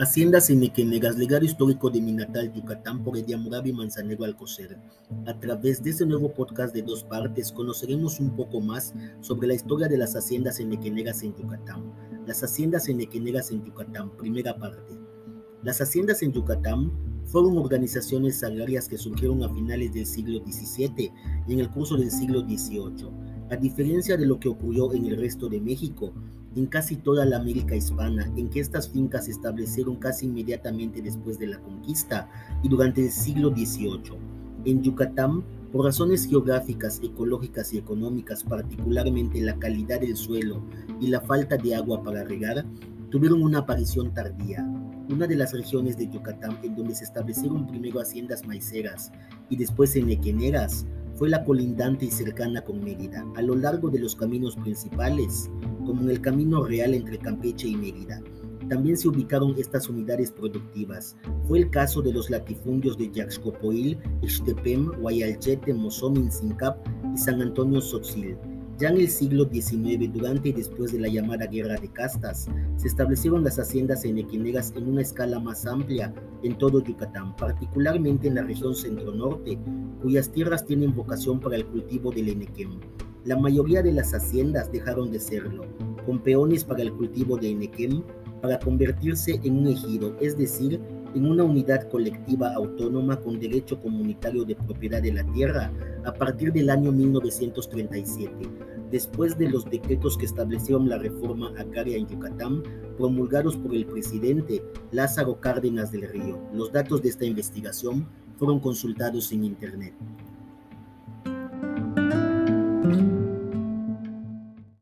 [0.00, 4.78] Haciendas Enequenegas, legado histórico de mi natal Yucatán por Ediamurabi Manzanero Alcocer.
[5.26, 9.54] A través de este nuevo podcast de dos partes conoceremos un poco más sobre la
[9.54, 11.92] historia de las haciendas enequenegas en Yucatán.
[12.28, 14.94] Las haciendas enequenegas en Yucatán, primera parte.
[15.64, 16.92] Las haciendas en Yucatán
[17.24, 21.12] fueron organizaciones agrarias que surgieron a finales del siglo XVII
[21.48, 23.27] y en el curso del siglo XVIII.
[23.50, 26.12] A diferencia de lo que ocurrió en el resto de México,
[26.54, 31.38] en casi toda la América hispana, en que estas fincas se establecieron casi inmediatamente después
[31.38, 32.28] de la conquista
[32.62, 34.18] y durante el siglo XVIII.
[34.66, 35.42] En Yucatán,
[35.72, 40.60] por razones geográficas, ecológicas y económicas, particularmente la calidad del suelo
[41.00, 42.66] y la falta de agua para regar,
[43.10, 44.62] tuvieron una aparición tardía.
[45.08, 49.10] Una de las regiones de Yucatán en donde se establecieron primero haciendas maiceras
[49.48, 50.84] y después enequeneras
[51.18, 55.50] fue la colindante y cercana con Mérida, a lo largo de los caminos principales,
[55.84, 58.22] como en el camino real entre Campeche y Mérida.
[58.68, 61.16] También se ubicaron estas unidades productivas.
[61.48, 67.80] Fue el caso de los latifundios de Yaxcopoil, Ixtepem, Guayalchete, Mozomin, Sincap y San Antonio
[67.80, 68.36] Sotzil,
[68.78, 72.86] ya en el siglo XIX, durante y después de la llamada Guerra de Castas, se
[72.86, 78.42] establecieron las haciendas enequinegas en una escala más amplia en todo Yucatán, particularmente en la
[78.42, 79.58] región centro-norte,
[80.00, 82.78] cuyas tierras tienen vocación para el cultivo del enequem.
[83.24, 85.64] La mayoría de las haciendas dejaron de serlo,
[86.06, 88.04] con peones para el cultivo de enequem,
[88.40, 90.80] para convertirse en un ejido, es decir,
[91.14, 95.72] en una unidad colectiva autónoma con derecho comunitario de propiedad de la tierra
[96.04, 98.34] a partir del año 1937,
[98.90, 102.62] después de los decretos que establecieron la reforma agraria en Yucatán,
[102.96, 106.38] promulgados por el presidente Lázaro Cárdenas del Río.
[106.52, 108.06] Los datos de esta investigación
[108.36, 109.94] fueron consultados en Internet.